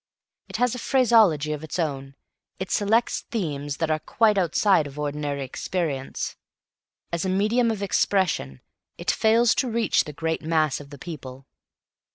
[0.49, 2.15] It has a phraseology of its own;
[2.57, 6.37] it selects themes that are quite outside of ordinary experience.
[7.11, 8.61] As a medium of expression
[8.97, 11.45] it fails to reach the great mass of the people."